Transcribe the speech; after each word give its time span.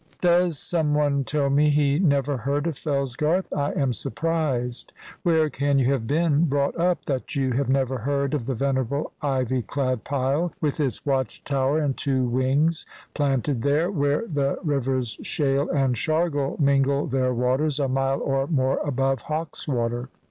Does 0.21 0.57
some 0.57 0.95
one 0.95 1.23
tell 1.23 1.51
me 1.51 1.69
he 1.69 1.99
never 1.99 2.35
heard 2.37 2.65
of 2.65 2.73
Fellsgarth? 2.73 3.53
I 3.55 3.71
am 3.73 3.93
surprised. 3.93 4.93
Where 5.21 5.47
can 5.47 5.77
you 5.77 5.91
have 5.91 6.07
been 6.07 6.45
brought 6.45 6.75
up 6.75 7.05
that 7.05 7.35
you 7.35 7.51
have 7.51 7.69
never 7.69 7.99
heard 7.99 8.33
of 8.33 8.47
the 8.47 8.55
venerable 8.55 9.11
ivy 9.21 9.61
clad 9.61 10.03
pile 10.03 10.53
with 10.59 10.79
its 10.79 11.05
watch 11.05 11.43
tower 11.43 11.77
and 11.77 11.95
two 11.95 12.25
wings, 12.27 12.87
planted 13.13 13.61
there, 13.61 13.91
where 13.91 14.25
the 14.27 14.57
rivers 14.63 15.19
Shale 15.21 15.69
and 15.69 15.93
Shargle 15.95 16.59
mingle 16.59 17.05
their 17.05 17.31
waters, 17.31 17.79
a 17.79 17.87
mile 17.87 18.21
or 18.21 18.47
more 18.47 18.79
above 18.83 19.21
Hawkswater? 19.21 20.09